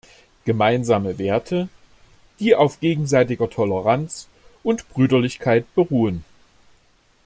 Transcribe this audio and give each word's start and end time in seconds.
Gemeinsame 0.45 1.19
Werte, 1.19 1.69
die 2.39 2.55
auf 2.55 2.79
gegenseitiger 2.79 3.51
Toleranz 3.51 4.27
und 4.63 4.89
Brüderlichkeit 4.89 5.65
beruhen. 5.75 6.25